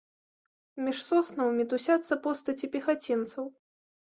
Між 0.85 0.97
соснаў 1.09 1.47
мітусяцца 1.59 2.13
постаці 2.25 2.73
пехацінцаў. 2.77 3.45